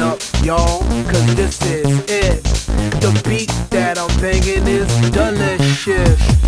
up, 0.00 0.20
y'all, 0.42 0.80
cause 1.04 1.34
this 1.34 1.60
is 1.62 2.00
it. 2.08 2.42
The 3.00 3.22
beat 3.28 3.48
that 3.70 3.98
I'm 3.98 4.08
banging 4.20 4.66
is 4.66 5.10
delicious. 5.10 6.47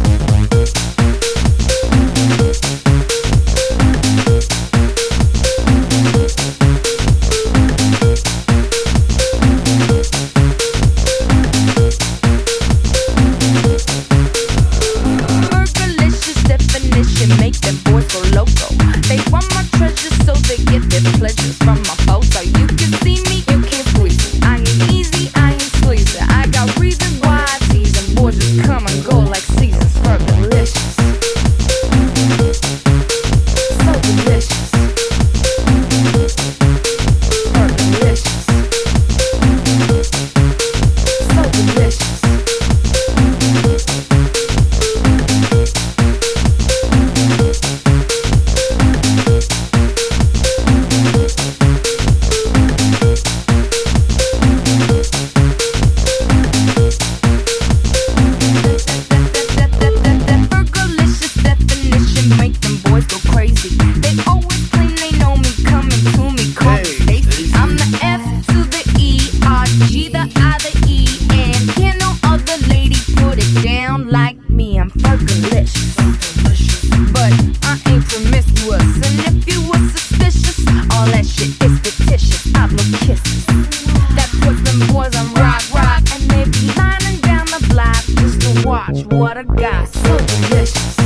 watch 88.65 89.05
what 89.07 89.37
I 89.37 89.43
got. 89.43 89.89
So 89.89 90.19
delicious. 90.19 91.00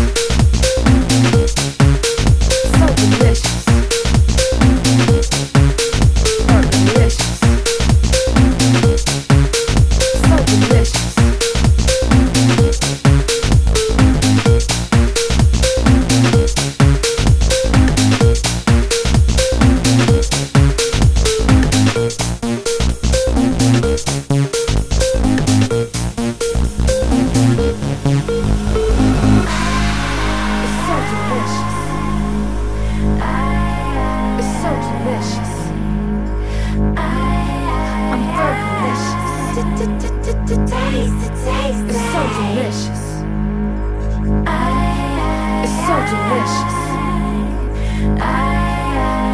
delicious. 46.25 46.77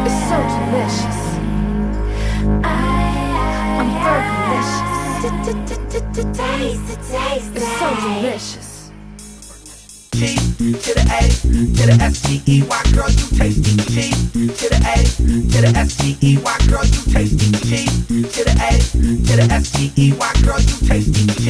It's 0.05 0.19
so 0.27 0.37
delicious. 0.55 1.19
I'm 3.79 3.89
very 4.03 4.23
fergalicious. 4.27 4.81
It's 7.55 7.69
so 7.79 7.87
delicious. 7.95 8.69
G 10.11 10.35
to 10.35 10.91
the 10.93 11.03
A 11.09 11.21
to 11.41 11.83
the 11.87 11.95
S 12.01 12.15
T 12.21 12.27
E 12.45 12.63
Y, 12.63 12.83
girl, 12.93 13.09
you 13.09 13.27
tasty. 13.37 13.75
G 13.91 13.95
to 14.35 14.65
the 14.69 14.79
A 14.83 14.95
to 15.07 15.59
the 15.61 15.71
S 15.75 15.89
T 15.97 16.01
E 16.21 16.37
Y, 16.37 16.57
girl, 16.67 16.85
you 16.85 17.01
tasty. 17.13 17.51
G 17.67 17.69
to 17.87 18.41
the 18.43 18.53
A 18.59 18.71
to 19.27 19.33
the 19.37 19.45
S 19.49 19.71
T 19.71 19.91
E 19.95 20.13
Y, 20.13 20.33
girl, 20.43 20.59
you 20.59 20.77
tasty. 20.87 21.25
G 21.41 21.45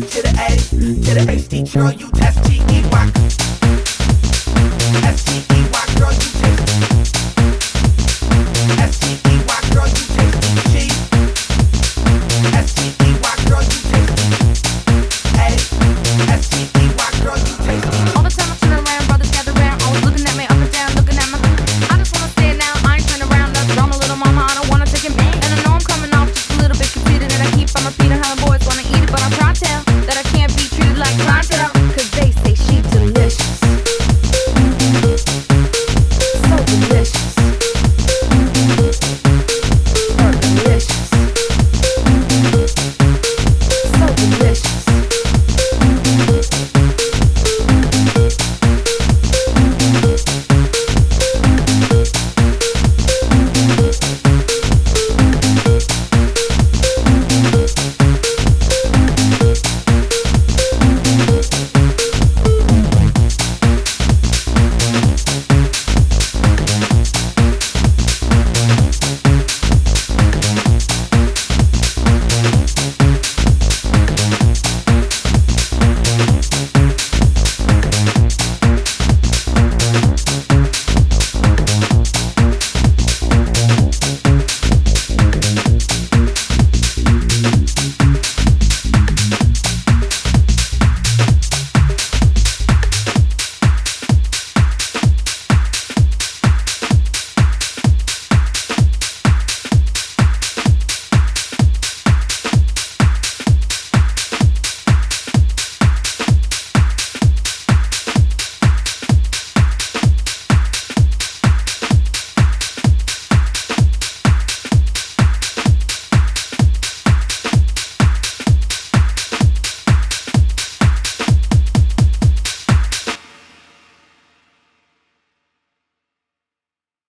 to 0.00 0.22
the 0.22 0.30
A 0.38 0.48
to 0.70 1.10
the 1.14 1.22
S 1.32 1.48
T, 1.48 1.62
girl, 1.64 1.92
you 1.92 2.08
tasty. 2.12 2.54